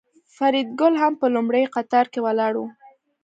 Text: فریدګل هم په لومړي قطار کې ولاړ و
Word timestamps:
فریدګل 0.35 0.93
هم 1.01 1.13
په 1.21 1.25
لومړي 1.35 1.63
قطار 1.75 2.05
کې 2.13 2.19
ولاړ 2.25 2.53
و 2.57 2.63